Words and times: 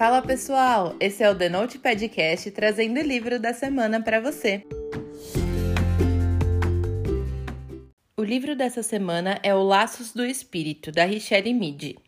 Fala 0.00 0.22
pessoal, 0.22 0.96
esse 0.98 1.22
é 1.22 1.28
o 1.28 1.34
The 1.34 1.50
Note 1.50 1.78
Podcast 1.78 2.50
trazendo 2.52 2.98
o 2.98 3.02
livro 3.02 3.38
da 3.38 3.52
semana 3.52 4.02
para 4.02 4.18
você. 4.18 4.64
O 8.16 8.24
livro 8.24 8.56
dessa 8.56 8.82
semana 8.82 9.38
é 9.42 9.54
O 9.54 9.62
Laços 9.62 10.14
do 10.14 10.24
Espírito, 10.24 10.90
da 10.90 11.04
Richelle 11.04 11.52
Mead. 11.52 11.98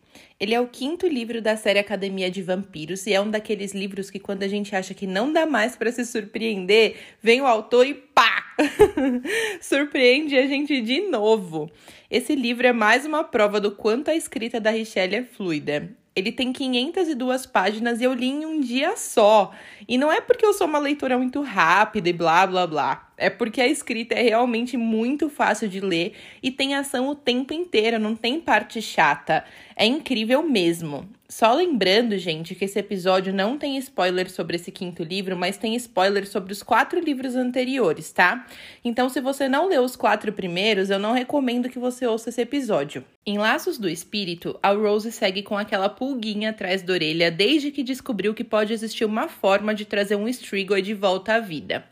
Ele 0.41 0.55
é 0.55 0.61
o 0.63 0.69
quinto 0.69 1.07
livro 1.07 1.43
da 1.43 1.55
série 1.55 1.81
Academia 1.81 2.31
de 2.31 2.41
Vampiros 2.41 3.07
e 3.07 3.13
é 3.13 3.21
um 3.21 3.31
daqueles 3.31 3.75
livros 3.75 4.09
que 4.09 4.19
quando 4.19 4.43
a 4.43 4.49
gente 4.49 4.75
acha 4.75 4.95
que 4.95 5.07
não 5.07 5.31
dá 5.31 5.45
mais 5.45 5.77
para 5.77 5.93
se 5.93 6.07
surpreender, 6.07 6.97
vem 7.23 7.43
o 7.43 7.47
autor 7.47 7.87
e 7.87 7.93
pá! 7.93 8.55
Surpreende 9.61 10.39
a 10.39 10.47
gente 10.47 10.81
de 10.81 11.03
novo. 11.11 11.71
Esse 12.11 12.35
livro 12.35 12.67
é 12.67 12.73
mais 12.73 13.05
uma 13.05 13.23
prova 13.23 13.61
do 13.61 13.71
quanto 13.71 14.11
a 14.11 14.17
escrita 14.17 14.59
da 14.59 14.71
Richelle 14.71 15.17
é 15.17 15.23
fluida. 15.23 15.95
Ele 16.15 16.31
tem 16.31 16.53
502 16.53 17.47
páginas 17.47 18.01
e 18.01 18.05
eu 18.05 18.13
li 18.13 18.29
em 18.29 18.45
um 18.45 18.61
dia 18.61 18.97
só. 18.97 19.53
E 19.89 19.97
não 19.97 20.13
é 20.13 20.21
porque 20.21 20.45
eu 20.45 20.53
sou 20.53 20.67
uma 20.67 20.79
leitora 20.79 21.17
muito 21.17 21.41
rápida 21.41 22.09
e 22.09 22.13
blá 22.13 22.47
blá 22.47 22.67
blá. 22.67 23.12
É 23.23 23.31
porque 23.31 23.61
a 23.61 23.69
escrita 23.69 24.15
é 24.15 24.23
realmente 24.23 24.77
muito 24.77 25.31
fácil 25.31 25.69
de 25.69 25.79
ler 25.79 26.15
e 26.43 26.51
tem 26.51 26.75
ação 26.75 27.09
o 27.09 27.15
tempo 27.15 27.55
inteiro, 27.55 27.97
não 27.97 28.17
tem 28.17 28.41
parte 28.41 28.83
chata. 28.83 29.45
É 29.77 29.87
incrível 29.87 30.43
mesmo. 30.43 31.09
Só 31.29 31.55
lembrando, 31.55 32.19
gente, 32.19 32.55
que 32.55 32.65
esse 32.65 32.79
episódio 32.79 33.33
não 33.33 33.57
tem 33.57 33.79
spoiler 33.79 34.29
sobre 34.29 34.57
esse 34.57 34.71
quinto 34.71 35.03
livro, 35.03 35.37
mas 35.37 35.57
tem 35.57 35.75
spoiler 35.77 36.27
sobre 36.29 36.53
os 36.53 36.63
quatro 36.63 37.01
livros 37.01 37.37
anteriores, 37.37 38.13
tá? 38.13 38.47
Então, 38.85 39.09
se 39.09 39.21
você 39.21 39.49
não 39.49 39.67
leu 39.69 39.83
os 39.83 39.97
quatro 39.97 40.31
primeiros, 40.33 40.91
eu 40.91 40.99
não 40.99 41.13
recomendo 41.13 41.71
que 41.71 41.79
você 41.79 42.07
ouça 42.07 42.29
esse 42.29 42.43
episódio. 42.43 43.03
Em 43.25 43.39
Laços 43.39 43.79
do 43.79 43.89
Espírito, 43.89 44.59
a 44.63 44.73
Rose 44.73 45.11
segue 45.11 45.43
com 45.43 45.57
aquela 45.57 45.89
pulguinha 45.89 46.51
atrás 46.51 46.83
da 46.83 46.93
orelha 46.93 47.31
desde 47.31 47.71
que 47.71 47.83
descobriu 47.83 48.35
que 48.35 48.45
pode 48.45 48.73
existir 48.73 49.05
uma 49.05 49.27
forma 49.27 49.75
de 49.75 49.87
trazer 49.87 50.17
um 50.17 50.29
Strigoi 50.29 50.83
de 50.83 50.93
volta 50.93 51.37
à 51.37 51.41
vida. 51.41 51.85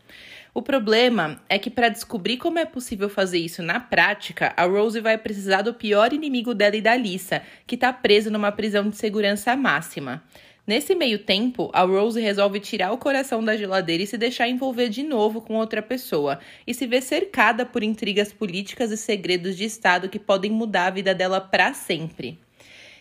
O 0.53 0.61
problema 0.61 1.41
é 1.49 1.61
que 1.61 1.71
para 1.71 1.89
descobrir 1.89 2.37
como 2.37 2.59
é 2.59 2.65
possível 2.65 3.09
fazer 3.09 3.39
isso 3.39 3.63
na 3.63 3.79
prática, 3.79 4.53
a 4.57 4.65
Rose 4.65 5.01
vai 5.01 5.17
precisar 5.17 5.63
do 5.63 5.73
pior 5.73 6.13
inimigo 6.13 6.53
dela 6.53 6.75
e 6.75 6.81
da 6.81 6.97
Lisa, 6.97 7.41
que 7.69 7.77
está 7.77 7.93
preso 7.93 8.33
numa 8.33 8.51
prisão 8.51 8.89
de 8.89 8.97
segurança 8.97 9.55
máxima. 9.55 10.25
Nesse 10.67 10.93
meio 10.95 11.21
tempo, 11.21 11.71
a 11.73 11.83
Rose 11.83 12.21
resolve 12.21 12.59
tirar 12.59 12.93
o 12.93 12.99
coração 12.99 13.45
da 13.45 13.57
geladeira 13.57 14.03
e 14.03 14.07
se 14.07 14.19
deixar 14.19 14.49
envolver 14.49 14.89
de 14.89 15.05
novo 15.05 15.41
com 15.41 15.55
outra 15.55 15.81
pessoa, 15.81 16.41
e 16.67 16.75
se 16.75 16.85
vê 16.85 17.01
cercada 17.01 17.65
por 17.65 17.85
intrigas 17.85 18.33
políticas 18.33 18.91
e 18.91 18.97
segredos 18.97 19.57
de 19.57 19.65
Estado 19.65 20.09
que 20.09 20.19
podem 20.19 20.51
mudar 20.51 20.87
a 20.87 20.91
vida 20.91 21.15
dela 21.15 21.41
para 21.41 21.73
sempre. 21.75 22.39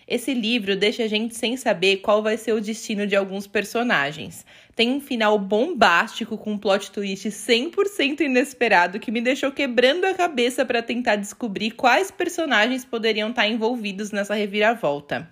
Esse 0.09 0.33
livro 0.33 0.75
deixa 0.75 1.03
a 1.03 1.07
gente 1.07 1.35
sem 1.35 1.55
saber 1.55 1.97
qual 1.97 2.23
vai 2.23 2.35
ser 2.35 2.53
o 2.53 2.59
destino 2.59 3.05
de 3.05 3.15
alguns 3.15 3.45
personagens. 3.45 4.43
Tem 4.75 4.89
um 4.89 4.99
final 4.99 5.38
bombástico 5.38 6.35
com 6.35 6.53
um 6.53 6.57
plot 6.57 6.89
twist 6.89 7.27
100% 7.29 8.21
inesperado 8.21 8.99
que 8.99 9.11
me 9.11 9.21
deixou 9.21 9.52
quebrando 9.52 10.05
a 10.05 10.15
cabeça 10.15 10.65
para 10.65 10.81
tentar 10.81 11.15
descobrir 11.15 11.71
quais 11.71 12.09
personagens 12.09 12.83
poderiam 12.83 13.30
estar 13.30 13.47
envolvidos 13.47 14.11
nessa 14.11 14.33
reviravolta. 14.33 15.30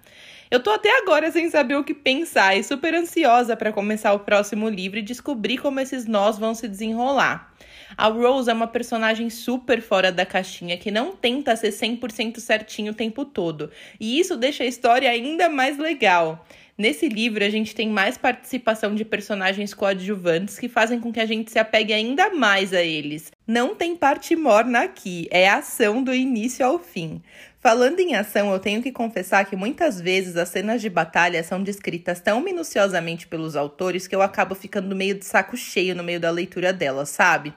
Eu 0.52 0.62
tô 0.62 0.70
até 0.70 0.96
agora 1.00 1.32
sem 1.32 1.50
saber 1.50 1.76
o 1.76 1.84
que 1.84 1.96
pensar 1.96 2.56
e 2.56 2.64
super 2.64 2.94
ansiosa 2.94 3.58
para 3.58 3.74
começar 3.74 4.14
o 4.14 4.20
próximo 4.20 4.70
livro 4.70 5.00
e 5.00 5.02
descobrir 5.02 5.58
como 5.58 5.80
esses 5.80 6.06
nós 6.06 6.38
vão 6.38 6.54
se 6.54 6.68
desenrolar. 6.68 7.52
A 7.96 8.08
Rose 8.08 8.50
é 8.50 8.54
uma 8.54 8.68
personagem 8.68 9.30
super 9.30 9.82
fora 9.82 10.12
da 10.12 10.26
caixinha 10.26 10.78
que 10.78 10.92
não 10.92 11.16
tenta 11.16 11.56
ser 11.56 11.70
100% 11.70 12.40
certinho 12.40 12.92
o 12.92 12.96
tempo 12.96 13.24
todo, 13.24 13.72
e 14.00 14.20
isso 14.20 14.36
deixa 14.36 14.64
a 14.64 14.68
história 14.68 15.10
ainda 15.10 15.48
mais 15.48 15.78
legal. 15.78 16.46
Nesse 16.78 17.10
livro, 17.10 17.44
a 17.44 17.50
gente 17.50 17.74
tem 17.74 17.90
mais 17.90 18.20
participação 18.20 18.94
de 18.94 19.04
personagens 19.04 19.74
coadjuvantes 19.74 20.60
que 20.60 20.70
fazem 20.70 21.00
com 21.00 21.12
que 21.12 21.20
a 21.20 21.26
gente 21.26 21.52
se 21.52 21.58
apegue 21.58 21.92
ainda 21.92 22.30
mais 22.30 22.72
a 22.72 22.84
eles. 22.84 23.32
Não 23.48 23.74
tem 23.74 23.96
parte 23.96 24.36
morna 24.36 24.82
aqui, 24.82 25.28
é 25.32 25.50
ação 25.50 26.04
do 26.04 26.14
início 26.14 26.64
ao 26.64 26.78
fim. 26.78 27.20
Falando 27.60 28.00
em 28.00 28.14
ação, 28.16 28.52
eu 28.52 28.60
tenho 28.60 28.84
que 28.84 28.92
confessar 28.92 29.46
que 29.46 29.56
muitas 29.56 30.00
vezes 30.00 30.38
as 30.38 30.50
cenas 30.50 30.80
de 30.80 30.90
batalha 30.90 31.44
são 31.44 31.64
descritas 31.64 32.22
tão 32.22 32.40
minuciosamente 32.40 33.26
pelos 33.26 33.56
autores 33.56 34.08
que 34.08 34.16
eu 34.16 34.22
acabo 34.22 34.54
ficando 34.54 34.96
meio 34.96 35.16
de 35.16 35.26
saco 35.26 35.58
cheio 35.58 35.96
no 35.96 36.04
meio 36.04 36.20
da 36.20 36.30
leitura 36.30 36.72
delas, 36.72 37.10
sabe? 37.10 37.52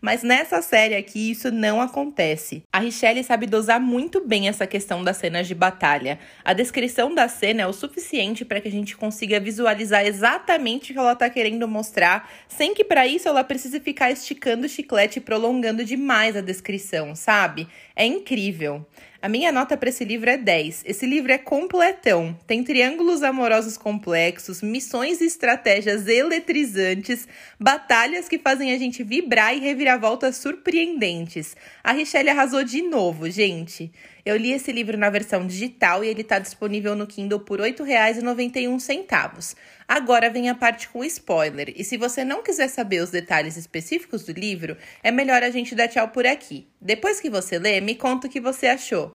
Mas 0.00 0.22
nessa 0.22 0.60
série 0.60 0.94
aqui 0.94 1.30
isso 1.30 1.50
não 1.50 1.80
acontece. 1.80 2.62
A 2.72 2.80
Richelle 2.80 3.24
sabe 3.24 3.46
dosar 3.46 3.80
muito 3.80 4.20
bem 4.20 4.48
essa 4.48 4.66
questão 4.66 5.02
das 5.02 5.16
cenas 5.16 5.46
de 5.46 5.54
batalha. 5.54 6.18
A 6.44 6.52
descrição 6.52 7.14
da 7.14 7.28
cena 7.28 7.62
é 7.62 7.66
o 7.66 7.72
suficiente 7.72 8.44
para 8.44 8.60
que 8.60 8.68
a 8.68 8.70
gente 8.70 8.96
consiga 8.96 9.40
visualizar 9.40 10.04
exatamente 10.04 10.90
o 10.90 10.94
que 10.94 11.00
ela 11.00 11.12
está 11.12 11.30
querendo 11.30 11.66
mostrar, 11.66 12.30
sem 12.48 12.74
que 12.74 12.84
para 12.84 13.06
isso 13.06 13.28
ela 13.28 13.42
precise 13.42 13.80
ficar 13.80 14.10
esticando 14.10 14.66
o 14.66 14.68
chiclete 14.68 15.18
e 15.18 15.22
prolongando 15.22 15.84
demais 15.84 16.36
a 16.36 16.40
descrição, 16.40 17.14
sabe? 17.14 17.66
É 17.94 18.04
incrível. 18.04 18.84
A 19.20 19.28
minha 19.28 19.50
nota 19.50 19.76
para 19.76 19.88
esse 19.88 20.04
livro 20.04 20.28
é 20.28 20.36
10. 20.36 20.82
Esse 20.84 21.06
livro 21.06 21.32
é 21.32 21.38
completão. 21.38 22.38
Tem 22.46 22.62
triângulos 22.62 23.22
amorosos 23.22 23.78
complexos, 23.78 24.60
missões 24.60 25.20
e 25.20 25.24
estratégias 25.24 26.06
eletrizantes, 26.06 27.26
batalhas 27.58 28.28
que 28.28 28.38
fazem 28.38 28.72
a 28.72 28.78
gente 28.78 29.02
vibrar 29.02 29.56
e 29.56 29.60
reviravoltas 29.60 30.36
surpreendentes. 30.36 31.56
A 31.82 31.92
Richelle 31.92 32.28
arrasou 32.28 32.62
de 32.62 32.82
novo, 32.82 33.30
gente. 33.30 33.90
Eu 34.24 34.36
li 34.36 34.52
esse 34.52 34.70
livro 34.70 34.98
na 34.98 35.08
versão 35.08 35.46
digital 35.46 36.04
e 36.04 36.08
ele 36.08 36.20
está 36.20 36.38
disponível 36.38 36.94
no 36.94 37.06
Kindle 37.06 37.40
por 37.40 37.60
R$ 37.60 37.72
8,91. 37.72 39.54
Agora 39.88 40.28
vem 40.28 40.50
a 40.50 40.54
parte 40.54 40.88
com 40.88 41.04
spoiler, 41.04 41.72
e 41.76 41.84
se 41.84 41.96
você 41.96 42.24
não 42.24 42.42
quiser 42.42 42.68
saber 42.68 43.00
os 43.00 43.10
detalhes 43.10 43.56
específicos 43.56 44.24
do 44.24 44.32
livro, 44.32 44.76
é 45.00 45.12
melhor 45.12 45.44
a 45.44 45.50
gente 45.50 45.76
dar 45.76 45.86
tchau 45.86 46.08
por 46.08 46.26
aqui. 46.26 46.66
Depois 46.80 47.20
que 47.20 47.30
você 47.30 47.56
lê, 47.56 47.80
me 47.80 47.94
conta 47.94 48.26
o 48.26 48.30
que 48.30 48.40
você 48.40 48.66
achou. 48.66 49.12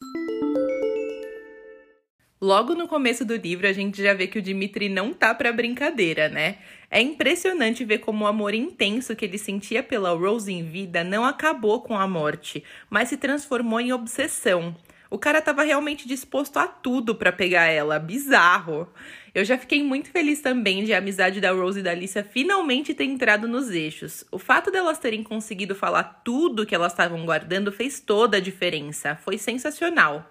Logo 2.39 2.73
no 2.73 2.87
começo 2.87 3.25
do 3.25 3.35
livro, 3.35 3.67
a 3.67 3.73
gente 3.73 4.01
já 4.01 4.13
vê 4.13 4.27
que 4.27 4.39
o 4.39 4.41
Dimitri 4.41 4.87
não 4.87 5.13
tá 5.13 5.35
para 5.35 5.51
brincadeira, 5.51 6.29
né? 6.29 6.57
É 6.89 6.99
impressionante 7.01 7.85
ver 7.85 7.99
como 7.99 8.23
o 8.23 8.27
amor 8.27 8.53
intenso 8.53 9.15
que 9.15 9.25
ele 9.25 9.37
sentia 9.37 9.83
pela 9.83 10.09
Rose 10.11 10.51
em 10.51 10.63
vida 10.63 11.03
não 11.03 11.23
acabou 11.23 11.81
com 11.81 11.95
a 11.95 12.07
morte, 12.07 12.63
mas 12.89 13.09
se 13.09 13.17
transformou 13.17 13.79
em 13.79 13.93
obsessão. 13.93 14.75
O 15.07 15.19
cara 15.19 15.39
estava 15.39 15.63
realmente 15.63 16.07
disposto 16.07 16.57
a 16.57 16.65
tudo 16.65 17.13
para 17.13 17.33
pegar 17.33 17.65
ela, 17.65 17.99
bizarro. 17.99 18.87
Eu 19.33 19.45
já 19.45 19.57
fiquei 19.57 19.81
muito 19.81 20.09
feliz 20.09 20.41
também 20.41 20.83
de 20.83 20.93
a 20.93 20.97
amizade 20.97 21.39
da 21.39 21.51
Rose 21.51 21.79
e 21.79 21.83
da 21.83 21.91
Alicia 21.91 22.21
finalmente 22.21 22.93
ter 22.93 23.05
entrado 23.05 23.47
nos 23.47 23.69
eixos. 23.69 24.25
O 24.29 24.37
fato 24.37 24.69
delas 24.69 24.99
terem 24.99 25.23
conseguido 25.23 25.73
falar 25.73 26.21
tudo 26.25 26.65
que 26.65 26.75
elas 26.75 26.91
estavam 26.91 27.25
guardando 27.25 27.71
fez 27.71 28.01
toda 28.01 28.37
a 28.37 28.41
diferença. 28.41 29.15
Foi 29.15 29.37
sensacional. 29.37 30.29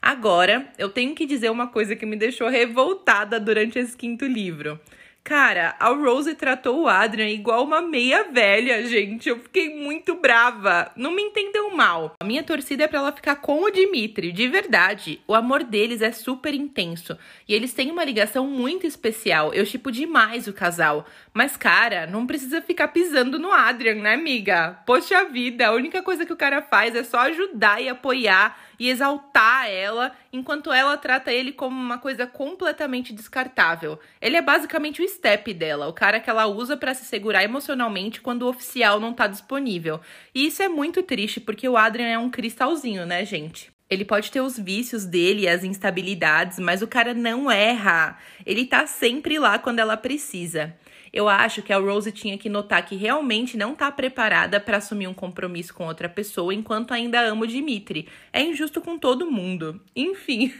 Agora, 0.00 0.72
eu 0.78 0.88
tenho 0.88 1.14
que 1.14 1.26
dizer 1.26 1.50
uma 1.50 1.66
coisa 1.66 1.94
que 1.94 2.06
me 2.06 2.16
deixou 2.16 2.48
revoltada 2.48 3.38
durante 3.38 3.78
esse 3.78 3.94
quinto 3.94 4.24
livro. 4.24 4.80
Cara, 5.28 5.76
a 5.78 5.90
Rose 5.90 6.34
tratou 6.34 6.80
o 6.80 6.88
Adrian 6.88 7.28
igual 7.28 7.62
uma 7.62 7.82
meia 7.82 8.32
velha, 8.32 8.82
gente. 8.88 9.28
Eu 9.28 9.38
fiquei 9.38 9.78
muito 9.78 10.14
brava. 10.14 10.90
Não 10.96 11.10
me 11.10 11.20
entendeu 11.20 11.70
mal. 11.76 12.14
A 12.18 12.24
minha 12.24 12.42
torcida 12.42 12.84
é 12.84 12.88
pra 12.88 13.00
ela 13.00 13.12
ficar 13.12 13.36
com 13.36 13.62
o 13.62 13.70
Dimitri, 13.70 14.32
de 14.32 14.48
verdade. 14.48 15.20
O 15.28 15.34
amor 15.34 15.64
deles 15.64 16.00
é 16.00 16.12
super 16.12 16.54
intenso. 16.54 17.14
E 17.46 17.52
eles 17.52 17.74
têm 17.74 17.90
uma 17.90 18.04
ligação 18.04 18.46
muito 18.46 18.86
especial. 18.86 19.52
Eu 19.52 19.66
chipo 19.66 19.92
demais 19.92 20.48
o 20.48 20.52
casal. 20.54 21.06
Mas, 21.34 21.58
cara, 21.58 22.06
não 22.06 22.26
precisa 22.26 22.62
ficar 22.62 22.88
pisando 22.88 23.38
no 23.38 23.52
Adrian, 23.52 23.96
né, 23.96 24.14
amiga? 24.14 24.78
Poxa 24.86 25.26
vida, 25.26 25.66
a 25.66 25.72
única 25.72 26.02
coisa 26.02 26.24
que 26.24 26.32
o 26.32 26.38
cara 26.38 26.62
faz 26.62 26.94
é 26.94 27.04
só 27.04 27.18
ajudar 27.18 27.82
e 27.82 27.88
apoiar 27.90 28.58
e 28.78 28.88
exaltar 28.88 29.68
ela, 29.68 30.12
enquanto 30.32 30.72
ela 30.72 30.96
trata 30.96 31.32
ele 31.32 31.52
como 31.52 31.78
uma 31.78 31.98
coisa 31.98 32.26
completamente 32.26 33.12
descartável. 33.12 33.98
Ele 34.20 34.36
é 34.36 34.42
basicamente 34.42 35.02
o 35.02 35.04
step 35.18 35.52
dela, 35.52 35.88
o 35.88 35.92
cara 35.92 36.20
que 36.20 36.30
ela 36.30 36.46
usa 36.46 36.76
para 36.76 36.94
se 36.94 37.04
segurar 37.04 37.42
emocionalmente 37.42 38.20
quando 38.20 38.42
o 38.42 38.48
oficial 38.48 39.00
não 39.00 39.12
tá 39.12 39.26
disponível. 39.26 40.00
E 40.34 40.46
isso 40.46 40.62
é 40.62 40.68
muito 40.68 41.02
triste 41.02 41.40
porque 41.40 41.68
o 41.68 41.76
Adrian 41.76 42.06
é 42.06 42.18
um 42.18 42.30
cristalzinho, 42.30 43.04
né, 43.04 43.24
gente? 43.24 43.70
Ele 43.90 44.04
pode 44.04 44.30
ter 44.30 44.40
os 44.40 44.58
vícios 44.58 45.04
dele 45.04 45.48
as 45.48 45.64
instabilidades, 45.64 46.58
mas 46.58 46.82
o 46.82 46.86
cara 46.86 47.14
não 47.14 47.50
erra. 47.50 48.18
Ele 48.46 48.64
tá 48.64 48.86
sempre 48.86 49.38
lá 49.38 49.58
quando 49.58 49.80
ela 49.80 49.96
precisa. 49.96 50.74
Eu 51.12 51.28
acho 51.28 51.62
que 51.62 51.72
a 51.72 51.78
Rose 51.78 52.12
tinha 52.12 52.36
que 52.36 52.48
notar 52.48 52.84
que 52.84 52.96
realmente 52.96 53.56
não 53.56 53.74
tá 53.74 53.90
preparada 53.90 54.60
para 54.60 54.78
assumir 54.78 55.06
um 55.06 55.14
compromisso 55.14 55.74
com 55.74 55.86
outra 55.86 56.08
pessoa 56.08 56.54
enquanto 56.54 56.92
ainda 56.92 57.20
ama 57.20 57.44
o 57.44 57.46
Dimitri. 57.46 58.08
É 58.32 58.42
injusto 58.42 58.80
com 58.80 58.98
todo 58.98 59.30
mundo. 59.30 59.80
Enfim. 59.94 60.52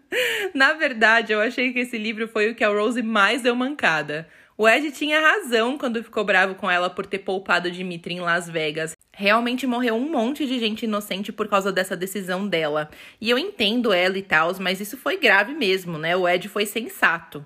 Na 0.54 0.72
verdade, 0.72 1.32
eu 1.32 1.40
achei 1.40 1.72
que 1.72 1.80
esse 1.80 1.98
livro 1.98 2.28
foi 2.28 2.50
o 2.50 2.54
que 2.54 2.64
a 2.64 2.68
Rose 2.68 3.02
mais 3.02 3.42
deu 3.42 3.54
mancada. 3.54 4.28
O 4.60 4.68
Ed 4.68 4.90
tinha 4.90 5.18
razão 5.18 5.78
quando 5.78 6.04
ficou 6.04 6.22
bravo 6.22 6.54
com 6.54 6.70
ela 6.70 6.90
por 6.90 7.06
ter 7.06 7.20
poupado 7.20 7.70
Dimitri 7.70 8.12
em 8.12 8.20
Las 8.20 8.46
Vegas. 8.46 8.94
Realmente 9.10 9.66
morreu 9.66 9.94
um 9.94 10.10
monte 10.10 10.46
de 10.46 10.58
gente 10.58 10.84
inocente 10.84 11.32
por 11.32 11.48
causa 11.48 11.72
dessa 11.72 11.96
decisão 11.96 12.46
dela. 12.46 12.90
E 13.18 13.30
eu 13.30 13.38
entendo 13.38 13.90
ela 13.90 14.18
e 14.18 14.22
tal, 14.22 14.54
mas 14.60 14.78
isso 14.78 14.98
foi 14.98 15.16
grave 15.16 15.54
mesmo, 15.54 15.96
né? 15.96 16.14
O 16.14 16.28
Ed 16.28 16.46
foi 16.46 16.66
sensato. 16.66 17.42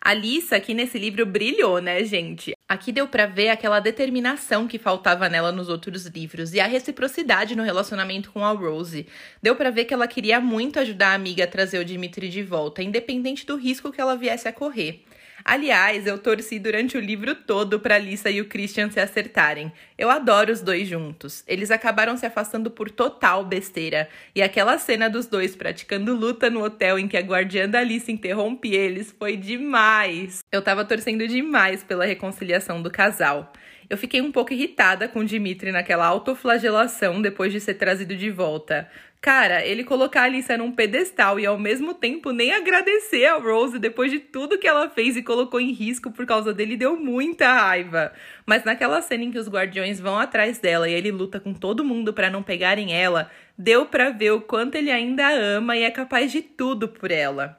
A 0.00 0.14
Lisa 0.14 0.56
aqui 0.56 0.74
nesse 0.74 0.98
livro 0.98 1.24
brilhou, 1.26 1.80
né, 1.80 2.04
gente? 2.04 2.57
Aqui 2.68 2.92
deu 2.92 3.08
para 3.08 3.24
ver 3.24 3.48
aquela 3.48 3.80
determinação 3.80 4.68
que 4.68 4.78
faltava 4.78 5.26
nela 5.26 5.50
nos 5.50 5.70
outros 5.70 6.04
livros 6.04 6.52
e 6.52 6.60
a 6.60 6.66
reciprocidade 6.66 7.56
no 7.56 7.62
relacionamento 7.62 8.30
com 8.30 8.44
a 8.44 8.52
Rose. 8.52 9.06
Deu 9.42 9.56
para 9.56 9.70
ver 9.70 9.86
que 9.86 9.94
ela 9.94 10.06
queria 10.06 10.38
muito 10.38 10.78
ajudar 10.78 11.12
a 11.12 11.14
amiga 11.14 11.44
a 11.44 11.46
trazer 11.46 11.78
o 11.78 11.84
Dimitri 11.84 12.28
de 12.28 12.42
volta, 12.42 12.82
independente 12.82 13.46
do 13.46 13.56
risco 13.56 13.90
que 13.90 13.98
ela 13.98 14.18
viesse 14.18 14.46
a 14.46 14.52
correr. 14.52 15.02
Aliás, 15.44 16.06
eu 16.06 16.18
torci 16.18 16.58
durante 16.58 16.98
o 16.98 17.00
livro 17.00 17.34
todo 17.34 17.80
para 17.80 17.96
Lisa 17.96 18.28
e 18.28 18.38
o 18.38 18.44
Christian 18.44 18.90
se 18.90 19.00
acertarem. 19.00 19.72
Eu 19.96 20.10
adoro 20.10 20.52
os 20.52 20.60
dois 20.60 20.86
juntos. 20.86 21.42
Eles 21.46 21.70
acabaram 21.70 22.16
se 22.16 22.26
afastando 22.26 22.70
por 22.70 22.90
total 22.90 23.44
besteira. 23.44 24.08
E 24.34 24.42
aquela 24.42 24.76
cena 24.76 25.08
dos 25.08 25.26
dois 25.26 25.56
praticando 25.56 26.14
luta 26.14 26.50
no 26.50 26.62
hotel 26.62 26.98
em 26.98 27.08
que 27.08 27.16
a 27.16 27.22
guardiã 27.22 27.66
da 27.66 27.78
Alice 27.78 28.12
interrompe 28.12 28.74
eles 28.74 29.14
foi 29.18 29.38
demais. 29.38 30.40
Eu 30.52 30.60
tava 30.60 30.84
torcendo 30.84 31.26
demais 31.26 31.82
pela 31.82 32.04
reconciliação 32.04 32.57
do 32.82 32.90
casal. 32.90 33.52
Eu 33.90 33.96
fiquei 33.96 34.20
um 34.20 34.30
pouco 34.30 34.52
irritada 34.52 35.08
com 35.08 35.24
Dimitri 35.24 35.72
naquela 35.72 36.06
autoflagelação 36.06 37.22
depois 37.22 37.52
de 37.52 37.60
ser 37.60 37.74
trazido 37.74 38.14
de 38.14 38.30
volta. 38.30 38.86
Cara, 39.20 39.64
ele 39.64 39.82
colocar 39.82 40.20
a 40.20 40.24
Alissa 40.24 40.56
num 40.56 40.70
pedestal 40.70 41.40
e 41.40 41.46
ao 41.46 41.58
mesmo 41.58 41.92
tempo 41.92 42.30
nem 42.30 42.52
agradecer 42.52 43.24
a 43.24 43.36
Rose 43.36 43.78
depois 43.78 44.12
de 44.12 44.20
tudo 44.20 44.58
que 44.58 44.68
ela 44.68 44.88
fez 44.88 45.16
e 45.16 45.22
colocou 45.22 45.58
em 45.58 45.72
risco 45.72 46.12
por 46.12 46.24
causa 46.24 46.54
dele 46.54 46.76
deu 46.76 46.96
muita 46.96 47.52
raiva. 47.52 48.12
Mas 48.46 48.62
naquela 48.62 49.02
cena 49.02 49.24
em 49.24 49.30
que 49.32 49.38
os 49.38 49.48
guardiões 49.48 49.98
vão 49.98 50.18
atrás 50.18 50.58
dela 50.58 50.88
e 50.88 50.92
ele 50.92 51.10
luta 51.10 51.40
com 51.40 51.52
todo 51.52 51.84
mundo 51.84 52.12
para 52.12 52.30
não 52.30 52.44
pegarem 52.44 52.94
ela, 52.94 53.28
deu 53.56 53.86
para 53.86 54.10
ver 54.10 54.32
o 54.32 54.40
quanto 54.40 54.76
ele 54.76 54.90
ainda 54.90 55.28
ama 55.30 55.76
e 55.76 55.82
é 55.82 55.90
capaz 55.90 56.30
de 56.30 56.40
tudo 56.40 56.86
por 56.86 57.10
ela. 57.10 57.57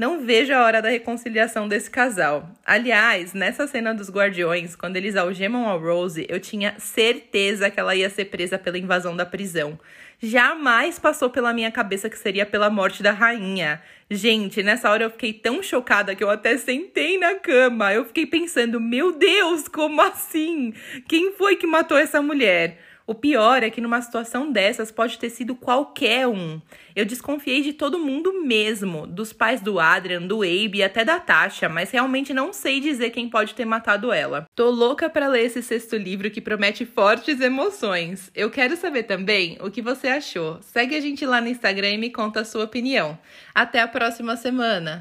Não 0.00 0.18
vejo 0.24 0.54
a 0.54 0.64
hora 0.64 0.80
da 0.80 0.88
reconciliação 0.88 1.68
desse 1.68 1.90
casal. 1.90 2.48
Aliás, 2.64 3.34
nessa 3.34 3.66
cena 3.66 3.92
dos 3.92 4.08
Guardiões, 4.08 4.74
quando 4.74 4.96
eles 4.96 5.14
algemam 5.14 5.68
a 5.68 5.74
Rose, 5.74 6.24
eu 6.26 6.40
tinha 6.40 6.74
certeza 6.78 7.68
que 7.68 7.78
ela 7.78 7.94
ia 7.94 8.08
ser 8.08 8.24
presa 8.24 8.56
pela 8.56 8.78
invasão 8.78 9.14
da 9.14 9.26
prisão. 9.26 9.78
Jamais 10.18 10.98
passou 10.98 11.28
pela 11.28 11.52
minha 11.52 11.70
cabeça 11.70 12.08
que 12.08 12.16
seria 12.16 12.46
pela 12.46 12.70
morte 12.70 13.02
da 13.02 13.12
rainha. 13.12 13.82
Gente, 14.10 14.62
nessa 14.62 14.88
hora 14.90 15.04
eu 15.04 15.10
fiquei 15.10 15.34
tão 15.34 15.62
chocada 15.62 16.14
que 16.14 16.24
eu 16.24 16.30
até 16.30 16.56
sentei 16.56 17.18
na 17.18 17.34
cama. 17.34 17.92
Eu 17.92 18.06
fiquei 18.06 18.24
pensando, 18.24 18.80
meu 18.80 19.12
Deus, 19.12 19.68
como 19.68 20.00
assim? 20.00 20.72
Quem 21.06 21.32
foi 21.32 21.56
que 21.56 21.66
matou 21.66 21.98
essa 21.98 22.22
mulher? 22.22 22.78
O 23.10 23.14
pior 23.16 23.64
é 23.64 23.70
que 23.70 23.80
numa 23.80 24.00
situação 24.00 24.52
dessas 24.52 24.92
pode 24.92 25.18
ter 25.18 25.30
sido 25.30 25.56
qualquer 25.56 26.28
um. 26.28 26.60
Eu 26.94 27.04
desconfiei 27.04 27.60
de 27.60 27.72
todo 27.72 27.98
mundo 27.98 28.44
mesmo, 28.44 29.04
dos 29.04 29.32
pais 29.32 29.60
do 29.60 29.80
Adrian, 29.80 30.22
do 30.22 30.42
Abe 30.42 30.78
e 30.78 30.82
até 30.84 31.04
da 31.04 31.18
Tasha, 31.18 31.68
mas 31.68 31.90
realmente 31.90 32.32
não 32.32 32.52
sei 32.52 32.78
dizer 32.78 33.10
quem 33.10 33.28
pode 33.28 33.52
ter 33.52 33.64
matado 33.64 34.12
ela. 34.12 34.46
Tô 34.54 34.70
louca 34.70 35.10
para 35.10 35.26
ler 35.26 35.46
esse 35.46 35.60
sexto 35.60 35.96
livro 35.96 36.30
que 36.30 36.40
promete 36.40 36.86
fortes 36.86 37.40
emoções. 37.40 38.30
Eu 38.32 38.48
quero 38.48 38.76
saber 38.76 39.02
também 39.02 39.58
o 39.60 39.72
que 39.72 39.82
você 39.82 40.06
achou. 40.06 40.62
Segue 40.62 40.94
a 40.94 41.00
gente 41.00 41.26
lá 41.26 41.40
no 41.40 41.48
Instagram 41.48 41.90
e 41.90 41.98
me 41.98 42.10
conta 42.10 42.42
a 42.42 42.44
sua 42.44 42.62
opinião. 42.62 43.18
Até 43.52 43.80
a 43.80 43.88
próxima 43.88 44.36
semana! 44.36 44.98